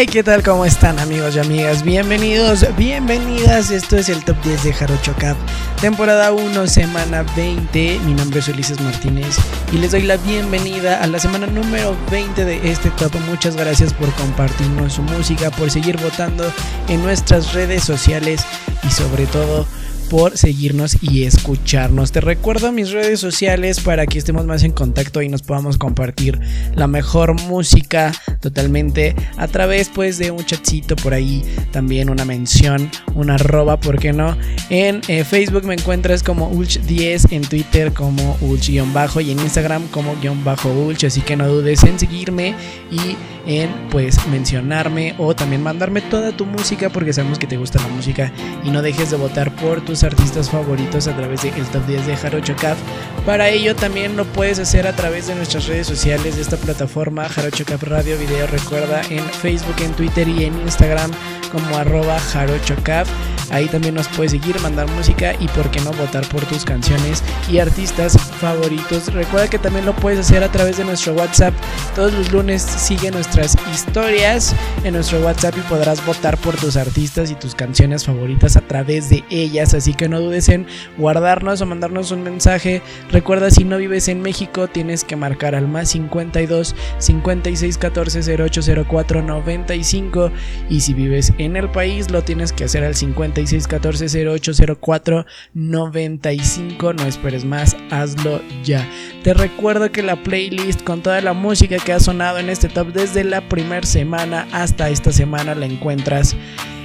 [0.00, 0.44] Hey, ¿qué tal?
[0.44, 1.82] ¿Cómo están amigos y amigas?
[1.82, 3.72] Bienvenidos, bienvenidas.
[3.72, 5.36] Esto es el Top 10 de Jarocho Cap,
[5.80, 7.98] temporada 1, semana 20.
[8.06, 9.38] Mi nombre es Ulises Martínez
[9.72, 13.12] y les doy la bienvenida a la semana número 20 de este top.
[13.28, 16.44] Muchas gracias por compartirnos su música, por seguir votando
[16.88, 18.42] en nuestras redes sociales
[18.86, 19.66] y sobre todo
[20.08, 22.12] por seguirnos y escucharnos.
[22.12, 26.40] Te recuerdo mis redes sociales para que estemos más en contacto y nos podamos compartir
[26.74, 32.90] la mejor música totalmente a través pues de un chatcito por ahí, también una mención,
[33.18, 34.36] una arroba, ¿por qué no?
[34.70, 40.16] En eh, Facebook me encuentras como Ulch10, en Twitter como Ulch-bajo y en Instagram como
[40.20, 42.54] guion bajo Ulch, así que no dudes en seguirme
[42.90, 43.16] y
[43.46, 47.88] en pues mencionarme o también mandarme toda tu música porque sabemos que te gusta la
[47.88, 48.30] música
[48.62, 52.06] y no dejes de votar por tus artistas favoritos a través de el top 10
[52.06, 52.78] de Jarocho Caf.
[53.24, 57.28] Para ello también lo puedes hacer a través de nuestras redes sociales de esta plataforma
[57.28, 58.46] Jarocho Caf Radio Video.
[58.46, 61.10] Recuerda en Facebook, en Twitter y en Instagram
[61.48, 63.08] como arroba jarochocaf.
[63.50, 67.22] Ahí también nos puedes seguir, mandar música y por qué no votar por tus canciones
[67.50, 71.52] y artistas Recuerda que también lo puedes hacer a través de nuestro WhatsApp.
[71.96, 74.54] Todos los lunes sigue nuestras historias
[74.84, 79.10] en nuestro WhatsApp y podrás votar por tus artistas y tus canciones favoritas a través
[79.10, 79.74] de ellas.
[79.74, 82.80] Así que no dudes en guardarnos o mandarnos un mensaje.
[83.10, 88.60] Recuerda si no vives en México tienes que marcar al más 52 56 14 08
[88.88, 90.30] 04 95
[90.70, 95.26] y si vives en el país lo tienes que hacer al 56 14 08 04
[95.54, 96.92] 95.
[96.92, 98.27] No esperes más, hazlo
[98.62, 98.88] ya.
[99.22, 102.88] Te recuerdo que la playlist con toda la música que ha sonado en este top
[102.92, 106.36] desde la primera semana hasta esta semana la encuentras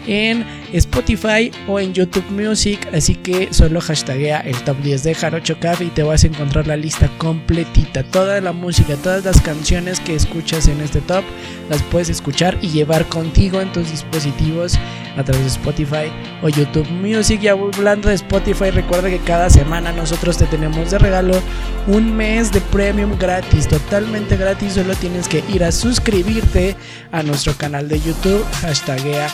[0.07, 2.87] en Spotify o en YouTube Music.
[2.93, 6.67] Así que solo hashtaguea el top 10 de Jarocho Café y te vas a encontrar
[6.67, 8.03] la lista completita.
[8.03, 11.23] Toda la música, todas las canciones que escuchas en este top
[11.69, 14.77] las puedes escuchar y llevar contigo en tus dispositivos
[15.17, 16.11] a través de Spotify
[16.41, 17.41] o YouTube Music.
[17.43, 21.39] Y hablando de Spotify, recuerda que cada semana nosotros te tenemos de regalo
[21.87, 24.73] un mes de premium gratis, totalmente gratis.
[24.73, 26.75] Solo tienes que ir a suscribirte
[27.11, 29.27] a nuestro canal de YouTube, hashtaguea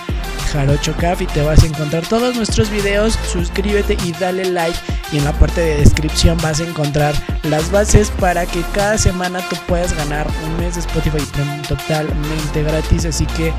[0.52, 3.18] Jarocho Caf y te vas a encontrar todos nuestros videos.
[3.32, 4.78] Suscríbete y dale like.
[5.12, 9.40] Y en la parte de descripción vas a encontrar las bases para que cada semana
[9.50, 13.06] tú puedas ganar un mes de Spotify Premium totalmente gratis.
[13.06, 13.52] Así que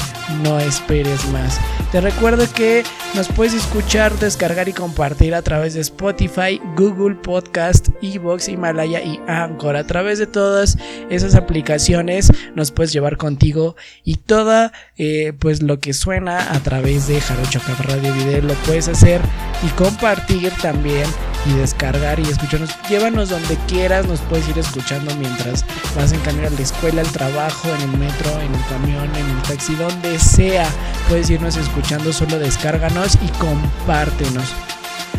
[0.42, 1.58] no esperes más.
[1.92, 7.88] Te recuerdo que nos puedes escuchar, descargar y compartir a través de Spotify, Google Podcast,
[8.00, 9.74] Evox, Himalaya y Anchor.
[9.74, 10.78] A través de todas
[11.10, 13.74] esas aplicaciones nos puedes llevar contigo
[14.04, 18.54] y toda eh, pues lo que suena a través de Jarocho Cap Radio Video lo
[18.54, 19.20] puedes hacer
[19.66, 21.08] y compartir también
[21.46, 22.70] y descargar y escucharnos.
[22.88, 25.64] Llévanos donde quieras, nos puedes ir escuchando mientras
[25.96, 29.30] vas en camino a la escuela, al trabajo, en el metro, en el camión, en
[29.30, 30.68] el taxi, donde sea.
[31.08, 34.54] Puedes irnos escuchando, solo descárganos y compártenos.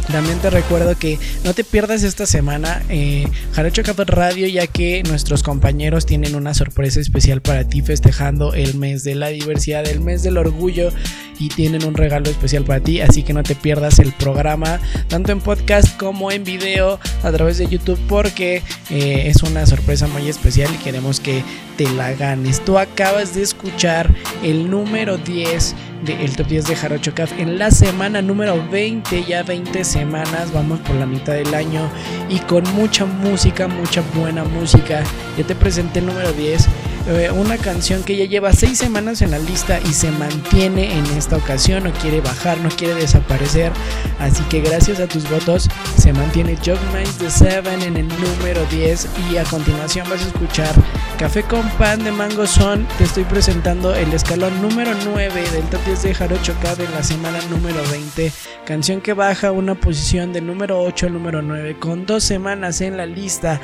[0.09, 5.43] También te recuerdo que no te pierdas esta semana eh, Jarocho Radio ya que nuestros
[5.43, 10.23] compañeros tienen una sorpresa especial para ti festejando el mes de la diversidad, el mes
[10.23, 10.91] del orgullo
[11.39, 15.31] y tienen un regalo especial para ti, así que no te pierdas el programa tanto
[15.31, 20.29] en podcast como en video a través de YouTube porque eh, es una sorpresa muy
[20.29, 21.43] especial y queremos que
[21.77, 22.63] te la ganes.
[22.63, 24.13] Tú acabas de escuchar
[24.43, 29.43] el número 10 del top 10 de Jarocho Caf en la semana número 20, ya
[29.43, 31.89] 20 semanas, vamos por la mitad del año
[32.29, 35.03] y con mucha música, mucha buena música.
[35.37, 36.67] Ya te presenté el número 10
[37.07, 41.05] eh, una canción que ya lleva seis semanas en la lista y se mantiene en
[41.17, 43.71] esta ocasión, no quiere bajar, no quiere desaparecer.
[44.19, 45.67] Así que gracias a tus votos
[45.97, 50.27] se mantiene Jog Minds The Seven en el número 10 y a continuación vas a
[50.27, 50.73] escuchar
[51.21, 52.87] Café con Pan de Mango Son.
[52.97, 57.03] Te estoy presentando el escalón número 9 del top 10 de Jarocho Cab en la
[57.03, 58.31] semana número 20.
[58.65, 62.97] Canción que baja una posición de número 8 al número 9 con dos semanas en
[62.97, 63.61] la lista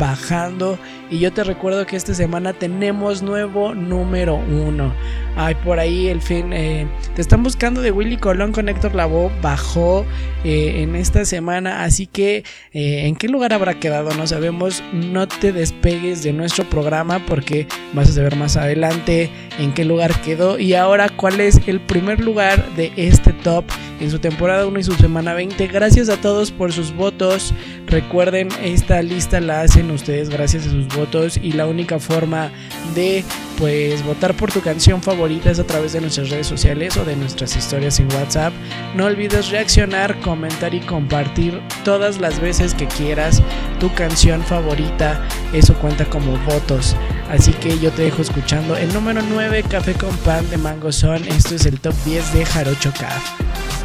[0.00, 0.80] bajando.
[1.08, 4.92] Y yo te recuerdo que esta semana tenemos nuevo número uno.
[5.36, 6.52] Ay, por ahí el fin.
[6.52, 9.30] Eh, te están buscando de Willy Colón con Héctor Lavoe.
[9.42, 10.04] Bajó
[10.42, 11.84] eh, en esta semana.
[11.84, 12.42] Así que,
[12.72, 14.12] eh, ¿en qué lugar habrá quedado?
[14.14, 14.82] No sabemos.
[14.92, 16.95] No te despegues de nuestro programa
[17.26, 20.58] porque vas a saber más adelante en qué lugar quedó.
[20.58, 23.64] Y ahora, ¿cuál es el primer lugar de este top
[24.00, 25.66] en su temporada 1 y su semana 20?
[25.66, 27.52] Gracias a todos por sus votos.
[27.86, 31.38] Recuerden, esta lista la hacen ustedes gracias a sus votos.
[31.40, 32.50] Y la única forma
[32.94, 33.24] de
[33.58, 37.16] pues votar por tu canción favorita es a través de nuestras redes sociales o de
[37.16, 38.52] nuestras historias en WhatsApp.
[38.96, 43.42] No olvides reaccionar, comentar y compartir todas las veces que quieras
[43.78, 45.20] tu canción favorita.
[45.52, 46.96] Eso cuenta como votos.
[47.30, 51.22] Así que yo te dejo escuchando el número 9 Café con Pan de Mango Son.
[51.28, 53.75] Esto es el top 10 de Jarocho Caf.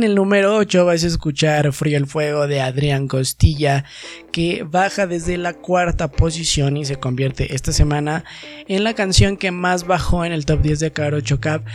[0.00, 3.84] En el número 8 vais a escuchar Frío el Fuego de Adrián Costilla,
[4.32, 8.24] que baja desde la cuarta posición y se convierte esta semana
[8.66, 11.66] en la canción que más bajó en el top 10 de Caro Chocap.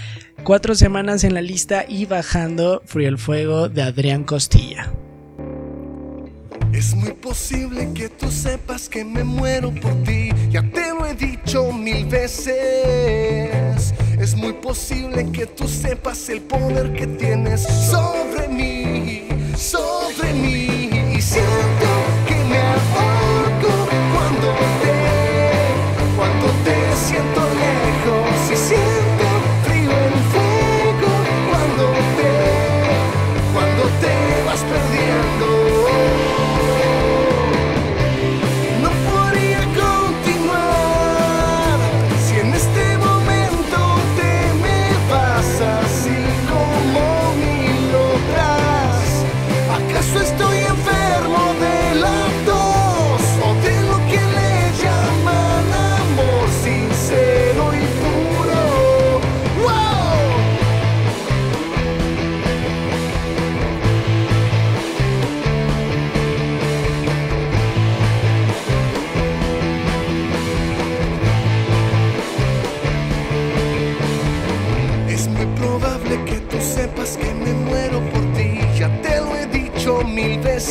[0.44, 4.92] Cuatro semanas en la lista y bajando Frío el Fuego de Adrián Costilla.
[6.74, 11.14] Es muy posible que tú sepas que me muero por ti, ya te lo he
[11.14, 13.94] dicho mil veces.
[14.20, 20.75] Es muy posible que tú sepas el poder que tienes sobre mí, sobre mí.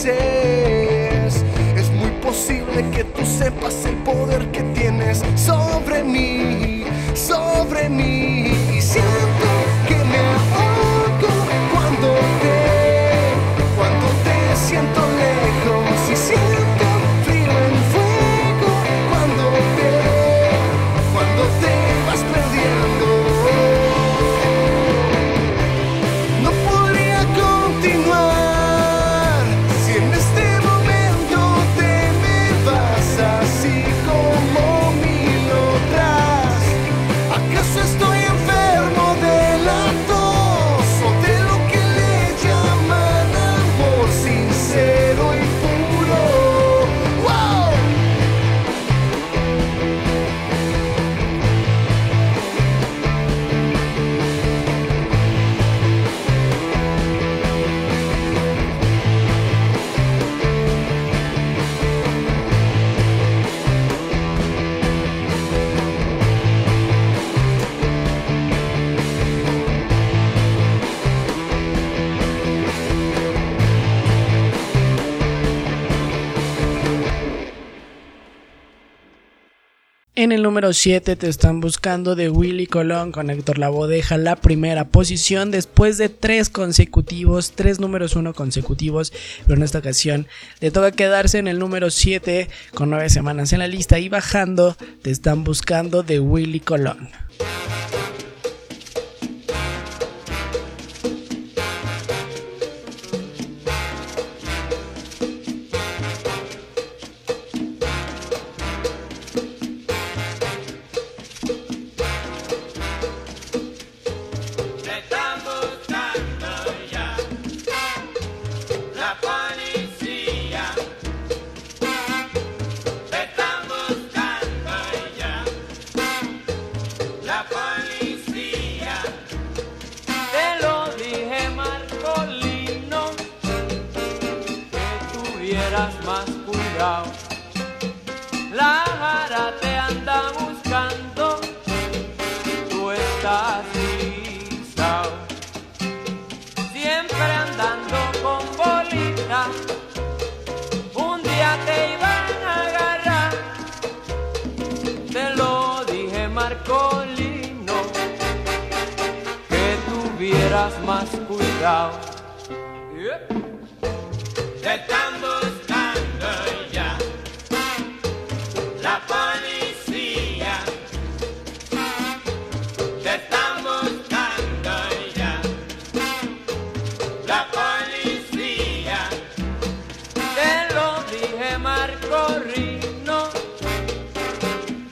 [0.06, 6.43] Es muy posible que tú sepas el poder que tienes sobre mí,
[80.24, 84.36] En el número 7 te están buscando de Willy Colón con Héctor Lavoe deja la
[84.36, 89.12] primera posición después de tres consecutivos, tres números uno consecutivos,
[89.44, 90.26] pero en esta ocasión
[90.60, 94.78] le toca quedarse en el número 7 con nueve semanas en la lista y bajando
[95.02, 97.10] te están buscando de Willy Colón.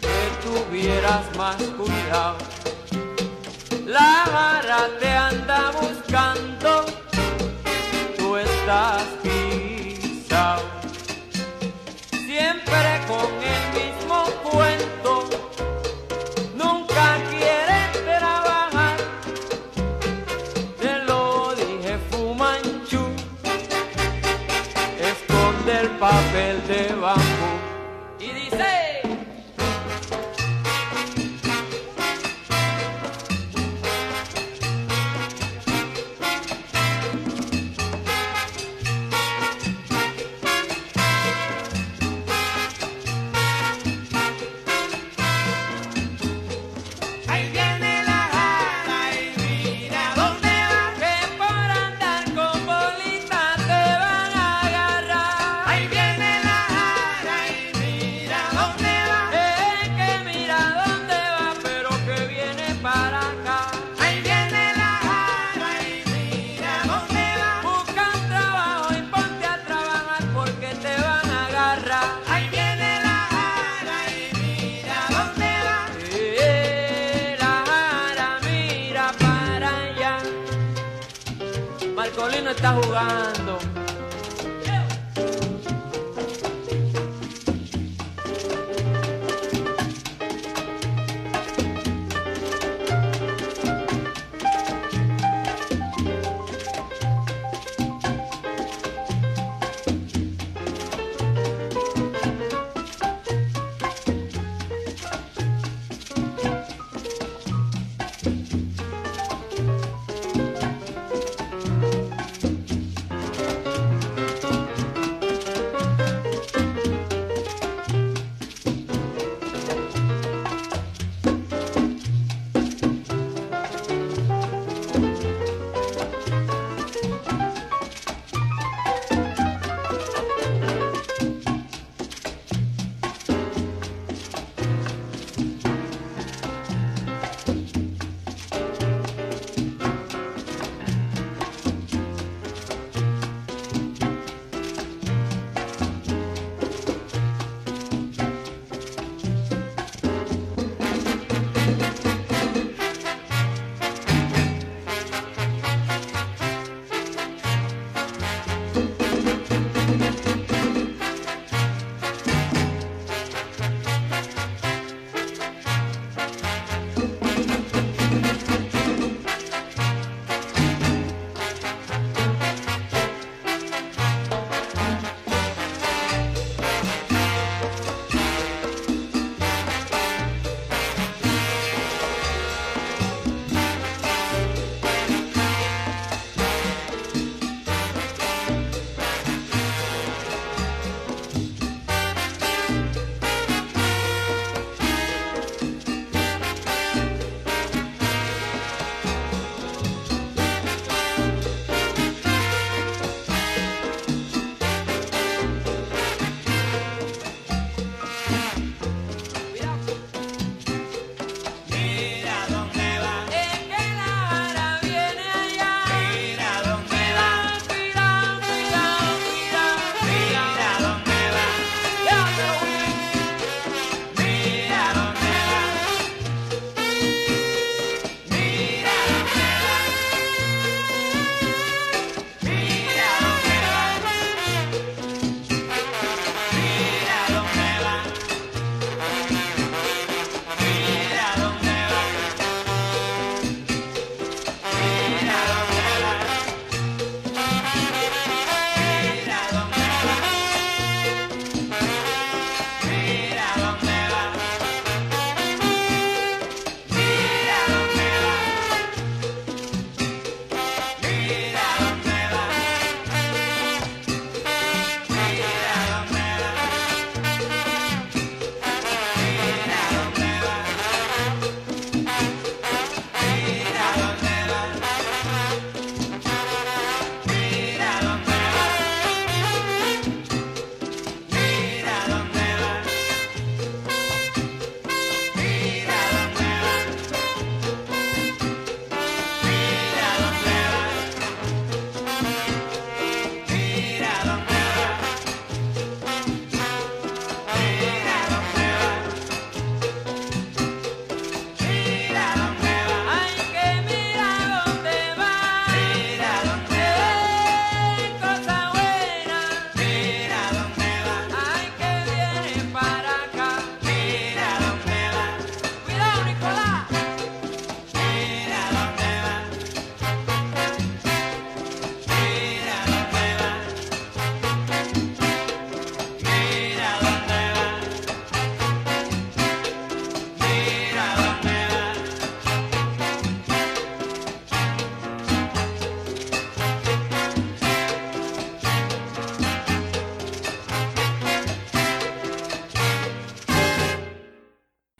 [0.01, 2.39] Que tuvieras más cuidado.
[3.87, 4.89] La vara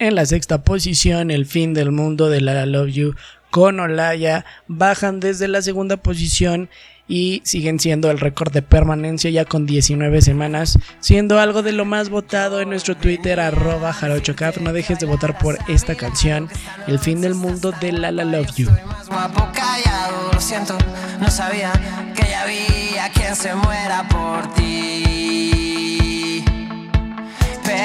[0.03, 3.15] En la sexta posición, El fin del mundo de La Love You
[3.53, 6.69] con Olaya bajan desde la segunda posición
[7.07, 11.85] y siguen siendo el récord de permanencia ya con 19 semanas, siendo algo de lo
[11.85, 14.59] más votado en nuestro Twitter arroba jarochocaf.
[14.59, 16.49] No dejes de votar por esta canción,
[16.89, 18.71] El fin del mundo de La La Love You.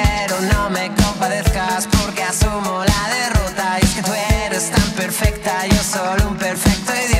[0.02, 3.78] Pero no me compadezcas porque asumo la derrota.
[3.80, 4.12] Y es que tú
[4.44, 7.17] eres tan perfecta, yo solo un perfecto idiota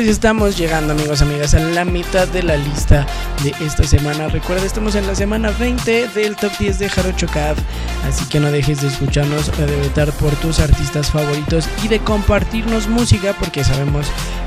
[0.00, 3.06] Pues estamos llegando amigos, amigas, a la mitad de la lista
[3.44, 4.28] de esta semana.
[4.28, 7.58] Recuerda, estamos en la semana 20 del top 10 de Jarocho Cat.
[8.08, 12.88] Así que no dejes de escucharnos de votar por tus artistas favoritos y de compartirnos
[12.88, 14.06] música porque sabemos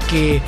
[0.10, 0.42] que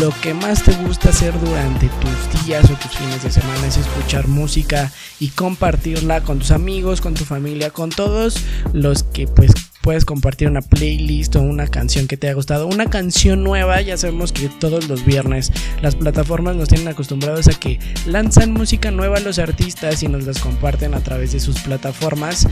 [0.00, 3.76] lo que más te gusta hacer durante tus días o tus fines de semana es
[3.76, 4.90] escuchar música
[5.20, 8.34] y compartirla con tus amigos, con tu familia, con todos
[8.72, 9.52] los que pues
[9.88, 13.80] puedes compartir una playlist o una canción que te haya gustado, una canción nueva.
[13.80, 18.90] Ya sabemos que todos los viernes las plataformas nos tienen acostumbrados a que lanzan música
[18.90, 22.46] nueva a los artistas y nos las comparten a través de sus plataformas,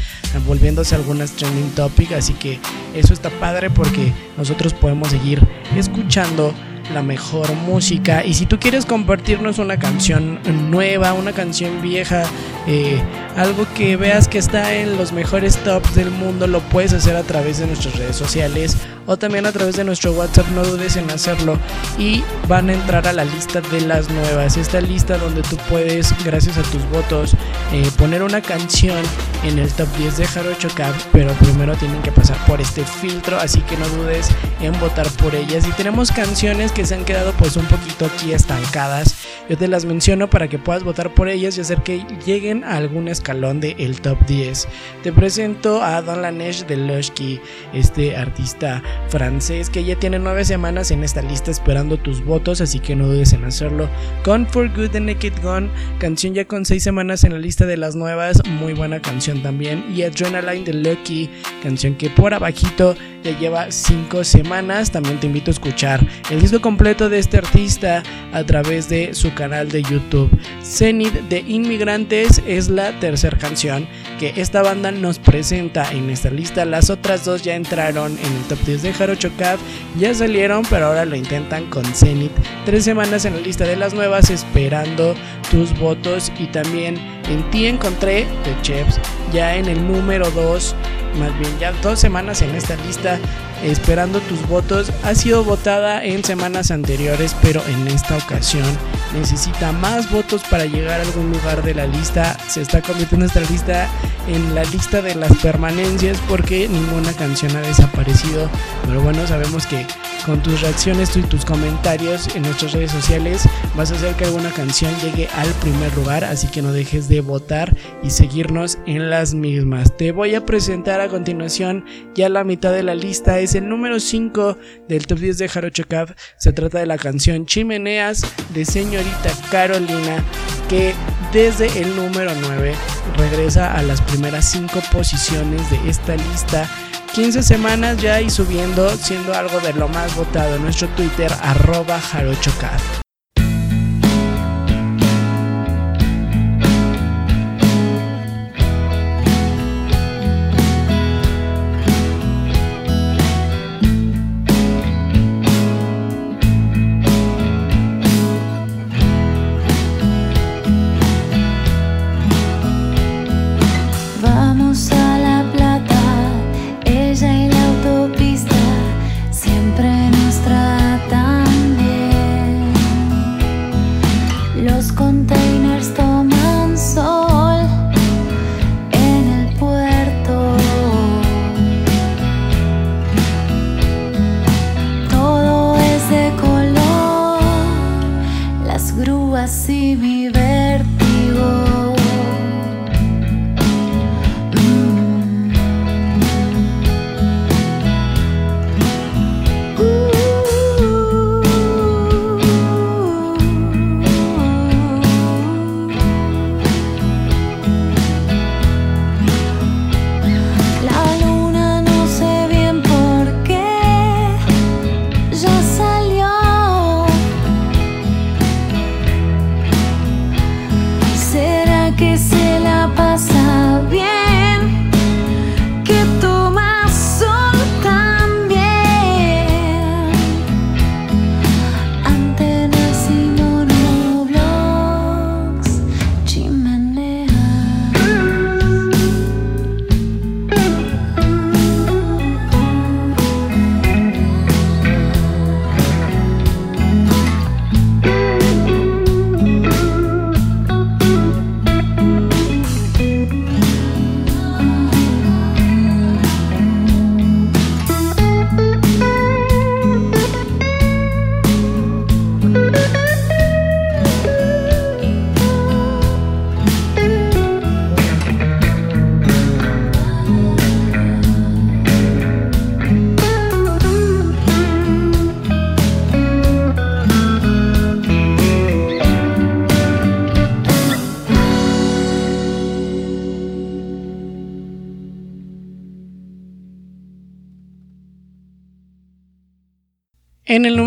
[0.47, 2.13] volviéndose algunas trending topic.
[2.13, 2.59] Así que
[2.95, 5.47] eso está padre porque nosotros podemos seguir
[5.77, 6.55] escuchando
[6.93, 8.25] la mejor música.
[8.25, 12.25] Y si tú quieres compartirnos una canción nueva, una canción vieja,
[12.67, 13.01] eh,
[13.37, 17.23] algo que veas que está en los mejores tops del mundo, lo puedes hacer a
[17.23, 20.47] través de nuestras redes sociales o también a través de nuestro WhatsApp.
[20.49, 21.59] No dudes en hacerlo
[21.99, 24.57] y van a entrar a la lista de las nuevas.
[24.57, 27.35] Esta lista donde tú puedes, gracias a tus votos,
[27.73, 29.03] eh, poner una canción
[29.45, 33.39] en el top 10 de Jarocho Cap, pero primero tienen que pasar por este filtro,
[33.39, 34.29] así que no dudes
[34.61, 35.67] en votar por ellas.
[35.67, 39.15] Y tenemos canciones que se han quedado pues un poquito aquí estancadas.
[39.49, 42.77] Yo te las menciono para que puedas votar por ellas y hacer que lleguen a
[42.77, 44.67] algún escalón del el top 10.
[45.03, 47.41] Te presento a Don Laneige de Lushki,
[47.73, 52.79] este artista francés que ya tiene nueve semanas en esta lista esperando tus votos, así
[52.81, 53.89] que no dudes en hacerlo.
[54.25, 57.77] Con For Good the Naked Gun, canción ya con seis semanas en la lista de
[57.77, 59.85] las nuevas, muy buena canción también.
[59.95, 61.31] Y Adrenaline de Lucky,
[61.63, 62.95] canción que por abajito
[63.35, 64.91] lleva 5 semanas.
[64.91, 69.35] También te invito a escuchar el disco completo de este artista a través de su
[69.35, 70.31] canal de YouTube.
[70.63, 73.87] Zenith de Inmigrantes es la tercera canción
[74.19, 76.65] que esta banda nos presenta en esta lista.
[76.65, 79.61] Las otras dos ya entraron en el top 10 de Jarocho Caf,
[79.99, 82.33] ya salieron, pero ahora lo intentan con Zenith.
[82.65, 85.15] Tres semanas en la lista de las nuevas esperando
[85.51, 86.97] tus votos y también
[87.29, 89.01] en ti encontré de Chefs
[89.33, 90.75] ya en el número 2
[91.19, 93.19] más bien ya dos semanas en esta lista
[93.63, 94.93] esperando tus votos.
[95.05, 98.67] Ha sido votada en semanas anteriores, pero en esta ocasión
[99.15, 102.37] necesita más votos para llegar a algún lugar de la lista.
[102.49, 103.89] Se está convirtiendo esta lista
[104.29, 108.51] en la lista de las permanencias porque ninguna canción ha desaparecido.
[108.87, 109.87] Pero bueno, sabemos que
[110.25, 114.51] con tus reacciones y tus comentarios en nuestras redes sociales vas a hacer que alguna
[114.51, 119.35] canción llegue al primer lugar, así que no dejes de votar y seguirnos en las
[119.35, 119.97] mismas.
[119.97, 124.01] Te voy a presentar a continuación ya la mitad de la lista, es el número
[124.01, 126.11] 5 del top 10 de Jarocho Caf.
[126.37, 130.23] Se trata de la canción Chimeneas de señorita Carolina
[130.69, 130.95] que
[131.33, 132.75] desde el número 9
[133.17, 136.69] regresa a las primeras 5 posiciones de esta lista
[137.15, 142.01] 15 semanas ya y subiendo, siendo algo de lo más votado en nuestro Twitter, arroba.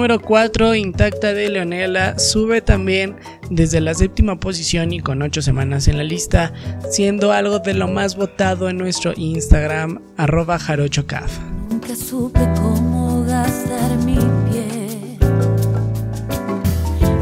[0.09, 3.17] Número 4, Intacta de Leonela, sube también
[3.51, 6.51] desde la séptima posición y con 8 semanas en la lista,
[6.89, 11.31] siendo algo de lo más votado en nuestro Instagram, arroba jarochocaf.
[11.69, 14.17] Nunca supe cómo gastar mi
[14.49, 15.19] pie,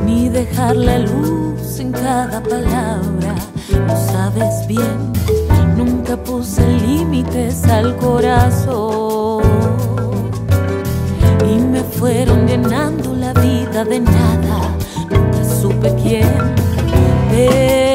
[0.06, 3.36] ni dejar la luz en cada palabra.
[3.86, 5.12] Lo sabes bien,
[5.76, 9.26] nunca puse límites al corazón.
[11.99, 14.77] Fueron llenando la vida de nada,
[15.10, 16.29] nunca supe quién,
[17.31, 17.87] pero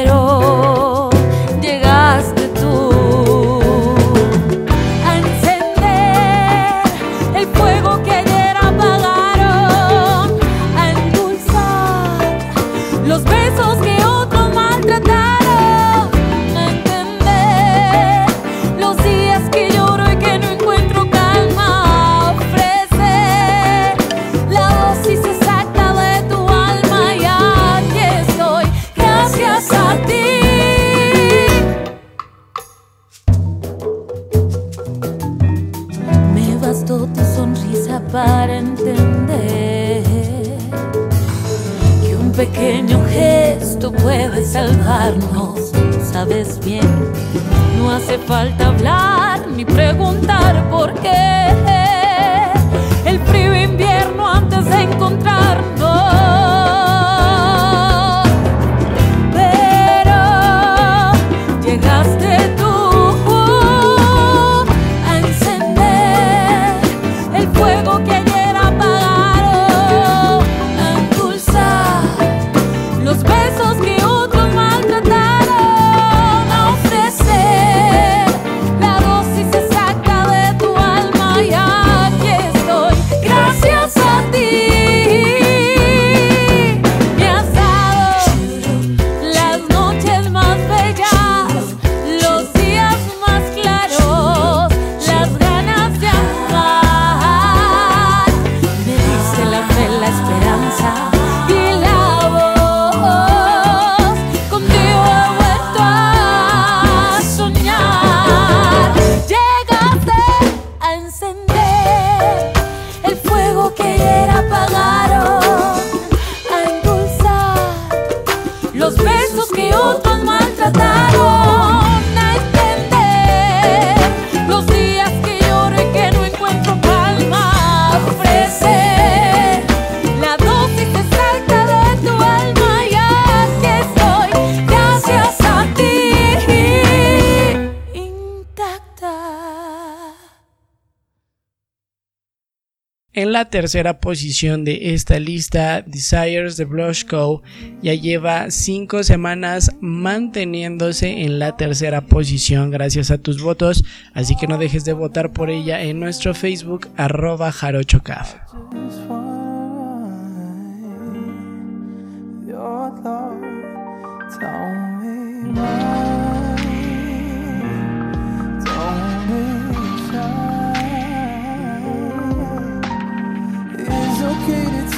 [143.47, 147.43] tercera posición de esta lista, Desires de Blush Co.
[147.83, 154.47] ya lleva 5 semanas manteniéndose en la tercera posición gracias a tus votos, así que
[154.47, 158.35] no dejes de votar por ella en nuestro Facebook arroba jarochocaf.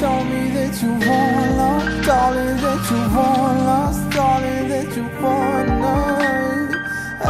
[0.05, 5.69] Tell me that you want love, darling, that you want love, darling, that you want
[5.83, 6.75] love.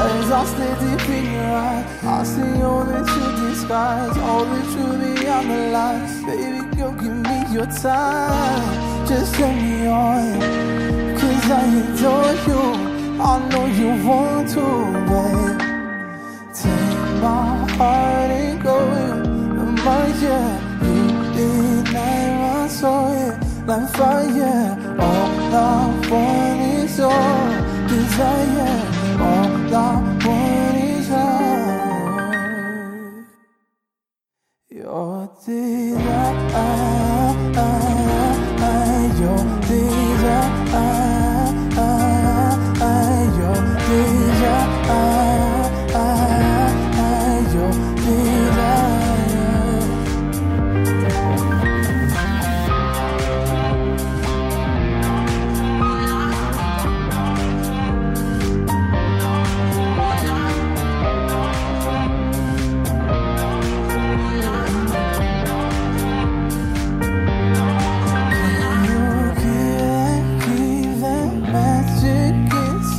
[0.03, 4.61] As I stare deep in your eyes, I see all that you disguise, all the
[4.73, 6.15] truth beyond the lies.
[6.29, 8.67] Baby girl, give me your time,
[9.07, 10.25] just let me on.
[11.19, 12.63] Cause I adore you,
[13.31, 14.67] I know you want to,
[15.11, 15.59] babe.
[16.63, 17.47] Take my
[17.77, 20.64] heart and go in my yeah.
[22.85, 23.65] Yeah.
[23.67, 24.77] like fire.
[25.01, 28.83] All I want is your desire.
[29.21, 30.54] All I want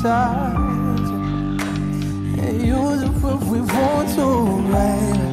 [0.06, 0.54] inside.
[2.40, 4.28] And use it if we want to,
[4.72, 5.30] baby.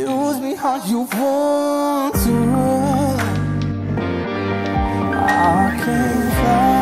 [0.00, 2.36] Use me how you want to.
[5.12, 6.79] I can't fly,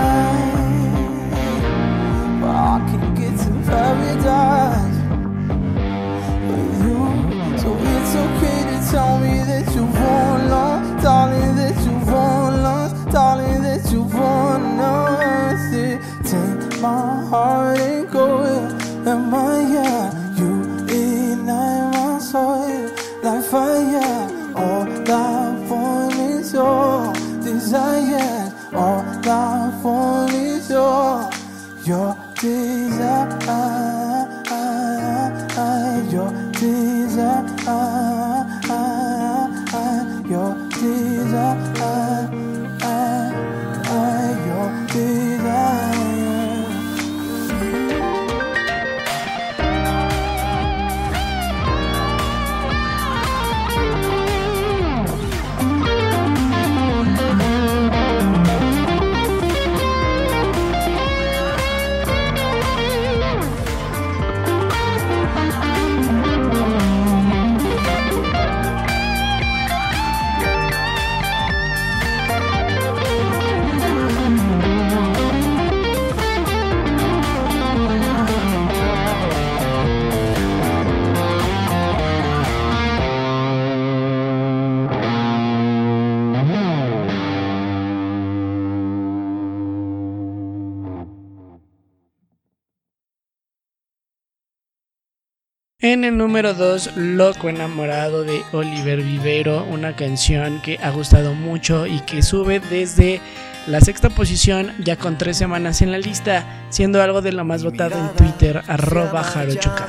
[95.89, 101.87] En el número 2, Loco enamorado de Oliver Vivero, una canción que ha gustado mucho
[101.87, 103.23] y que sube desde
[103.67, 107.65] la sexta posición ya con tres semanas en la lista, siendo algo de lo más
[107.65, 109.89] votado en Twitter, arroba jarochuca.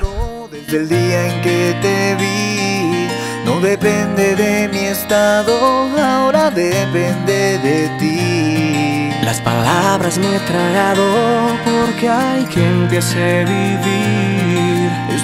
[0.67, 3.09] Desde el día en que te vi,
[3.43, 5.51] no depende de mi estado,
[5.99, 9.25] ahora depende de ti.
[9.25, 14.78] Las palabras me he tragado porque hay que empiece a vivir.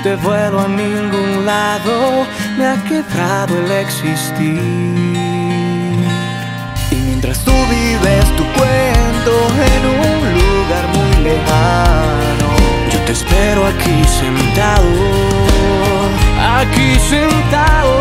[0.06, 2.28] Este vuelo a ningún lado
[2.60, 4.62] me ha quebrado el existir.
[6.92, 9.32] Y mientras tú vives tu cuento
[9.74, 12.50] en un lugar muy lejano,
[12.94, 14.92] Yo te espero aquí sentado,
[16.60, 17.96] aquí sentado.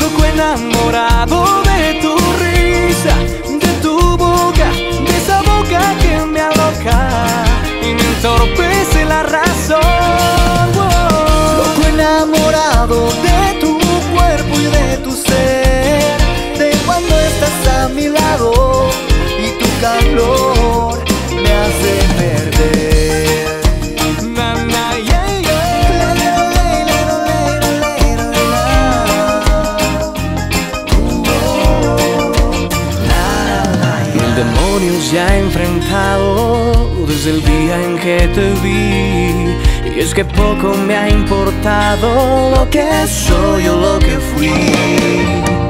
[0.00, 2.15] Loco enamorado de tu
[8.26, 9.80] entorpece la razón.
[10.74, 13.78] loco enamorado de tu
[14.14, 15.65] cuerpo y de tu ser,
[40.16, 44.50] que poco me ha importado lo que soy o lo que fui.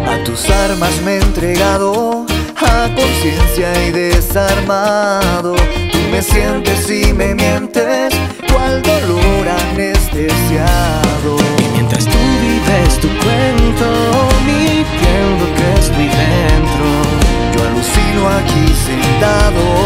[0.06, 2.24] A tus armas me he entregado,
[2.56, 5.56] a conciencia y desarmado.
[5.90, 8.14] Tú me sientes y me mientes,
[8.52, 11.36] cual dolor anestesiado.
[11.58, 13.88] Y mientras tú vives tu cuento,
[14.46, 16.86] mintiendo que estoy dentro.
[17.52, 19.85] Yo alucino aquí sentado,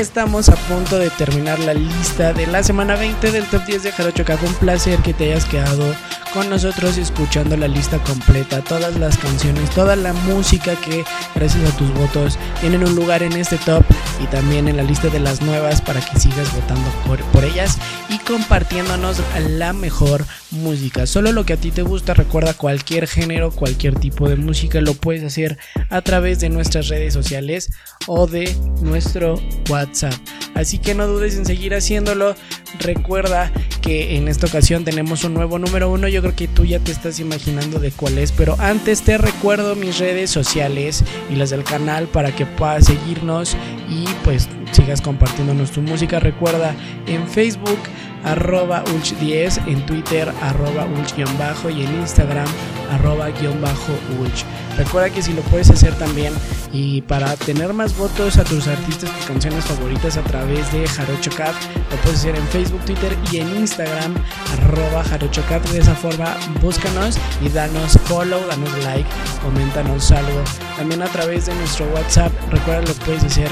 [0.00, 3.92] estamos a punto de terminar la lista de la semana 20 del top 10 de
[3.92, 5.84] Jarocho Fue un placer que te hayas quedado
[6.32, 11.76] con nosotros escuchando la lista completa, todas las canciones, toda la música que gracias a
[11.76, 13.84] tus votos tienen un lugar en este top
[14.22, 17.76] y también en la lista de las nuevas para que sigas votando por, por ellas
[18.08, 19.18] y compartiéndonos
[19.50, 21.06] la mejor música.
[21.06, 24.94] Solo lo que a ti te gusta, recuerda cualquier género, cualquier tipo de música lo
[24.94, 27.70] puedes hacer a través de nuestras redes sociales
[28.06, 30.14] o de nuestro WhatsApp.
[30.60, 32.34] Así que no dudes en seguir haciéndolo.
[32.78, 33.50] Recuerda
[33.80, 36.06] que en esta ocasión tenemos un nuevo número uno.
[36.08, 38.32] Yo creo que tú ya te estás imaginando de cuál es.
[38.32, 43.56] Pero antes te recuerdo mis redes sociales y las del canal para que puedas seguirnos
[43.88, 46.20] y pues sigas compartiéndonos tu música.
[46.20, 46.74] Recuerda
[47.06, 47.78] en Facebook
[48.24, 52.48] arroba ulch10, en Twitter arroba ulch-bajo y en Instagram
[52.90, 54.44] arroba guion bajo ulch.
[54.80, 56.32] Recuerda que si lo puedes hacer también
[56.72, 61.30] y para tener más votos a tus artistas y canciones favoritas a través de Jarocho
[61.36, 61.54] Cat,
[61.90, 64.14] lo puedes hacer en Facebook, Twitter y en Instagram,
[64.54, 65.62] arroba Jarocho Cat.
[65.68, 69.08] De esa forma, búscanos y danos follow, danos like,
[69.42, 70.42] coméntanos algo.
[70.78, 73.50] También a través de nuestro WhatsApp, recuerda lo puedes hacer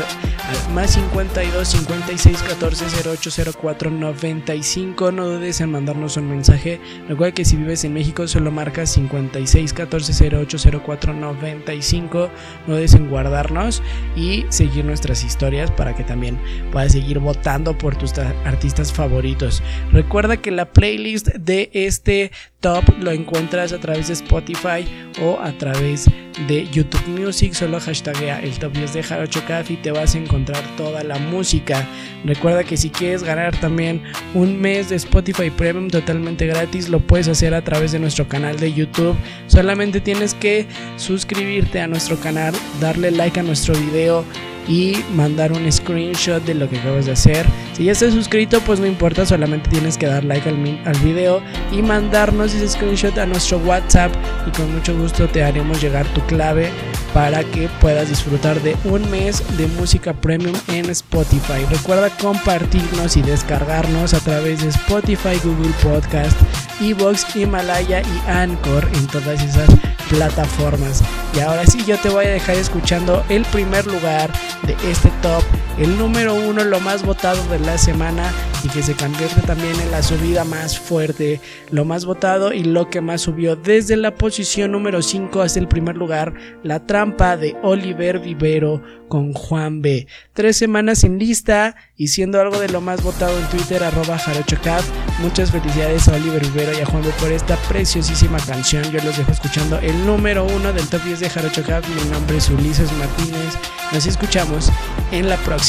[0.49, 5.13] al más 52 56 14 08 04 95.
[5.13, 6.81] No dudes en mandarnos un mensaje.
[7.07, 12.31] Recuerda que si vives en México, solo marcas 56 14 08 04 95.
[12.67, 13.83] No dudes en guardarnos
[14.17, 16.39] y seguir nuestras historias para que también
[16.73, 19.63] puedas seguir votando por tus ta- artistas favoritos.
[19.93, 22.31] Recuerda que la playlist de este
[22.61, 24.85] top lo encuentras a través de Spotify
[25.23, 26.07] o a través
[26.49, 27.53] de YouTube Music.
[27.53, 31.19] Solo hashtaguea el top 10 de Jarocho Caf y te vas a encontrar toda la
[31.19, 31.87] música.
[32.25, 34.03] Recuerda que si quieres ganar también
[34.35, 38.59] un mes de Spotify Premium totalmente gratis, lo puedes hacer a través de nuestro canal
[38.59, 39.17] de YouTube.
[39.47, 44.25] Solamente tienes que suscribirte a nuestro canal, darle like a nuestro video
[44.69, 47.47] y mandar un screenshot de lo que acabas de hacer.
[47.73, 51.43] Si ya estás suscrito, pues no importa, solamente tienes que dar like al, al video
[51.73, 54.13] y mandarnos ese screenshot a nuestro WhatsApp
[54.47, 56.71] y con mucho gusto te haremos llegar tu clave
[57.15, 61.65] para que puedas disfrutar de un mes de música premium en Spotify.
[61.71, 66.37] Recuerda compartirnos y descargarnos a través de Spotify, Google Podcast,
[66.81, 69.69] Evox, Himalaya y Anchor en todas esas
[70.09, 71.03] plataformas.
[71.35, 74.31] Y ahora sí, yo te voy a dejar escuchando el primer lugar
[74.63, 75.43] de este top,
[75.79, 78.33] el número uno, lo más votado de la semana
[78.65, 82.91] y que se convierte también en la subida más fuerte, lo más votado y lo
[82.91, 87.57] que más subió desde la posición número 5 hasta el primer lugar, La trampa de
[87.63, 90.07] Oliver Vivero con Juan B.
[90.33, 94.83] Tres semanas en lista y siendo algo de lo más votado en Twitter, arroba jarochocat.
[95.21, 98.83] Muchas felicidades a Oliver Vivero y a Juan B por esta preciosísima canción.
[98.91, 101.85] Yo los dejo escuchando el número uno del top 10 de Jarochocat.
[101.89, 103.57] Mi nombre es Ulises Martínez.
[103.93, 104.71] Nos escuchamos
[105.13, 105.68] en la próxima.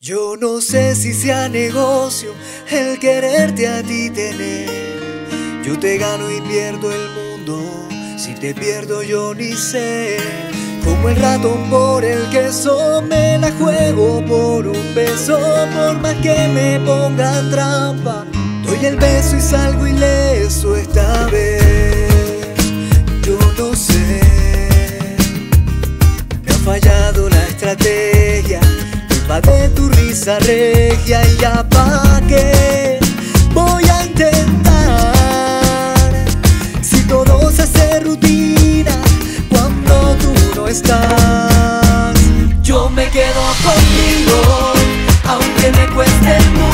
[0.00, 2.32] Yo no sé si sea negocio
[2.70, 4.68] el quererte a ti tener.
[5.64, 7.60] Yo te gano y pierdo el mundo.
[8.16, 10.16] Si te pierdo yo ni sé.
[10.84, 15.38] Como el ratón por el queso me la juego por un beso.
[15.74, 18.24] Por más que me pongan trampa,
[18.64, 22.46] doy el beso y salgo ileso esta vez.
[23.22, 24.20] Yo no sé.
[26.44, 28.19] Me ha fallado la estrategia
[29.38, 32.98] de tu risa regia y ya pa' qué
[33.54, 35.14] Voy a intentar.
[36.82, 38.90] Si todo se hace rutina
[39.48, 42.14] Cuando tú no estás
[42.62, 44.72] Yo me quedo contigo
[45.28, 46.69] Aunque me cueste el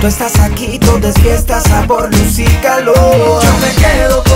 [0.00, 4.29] tú estás aquí todo es fiesta, sabor, luz y calor Yo me quedo